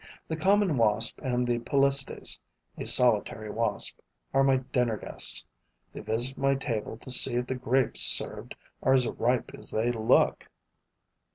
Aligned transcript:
The 0.27 0.35
common 0.35 0.77
wasp 0.77 1.19
and 1.21 1.45
the 1.45 1.59
Polistes 1.59 2.39
[a 2.75 2.87
solitary 2.87 3.51
wasp] 3.51 3.99
are 4.33 4.43
my 4.43 4.57
dinner 4.57 4.97
guests: 4.97 5.45
they 5.93 5.99
visit 5.99 6.39
my 6.39 6.55
table 6.55 6.97
to 6.97 7.11
see 7.11 7.35
if 7.35 7.45
the 7.45 7.53
grapes 7.53 8.01
served 8.01 8.55
are 8.81 8.95
as 8.95 9.05
ripe 9.05 9.51
as 9.55 9.69
they 9.69 9.91
look. 9.91 10.49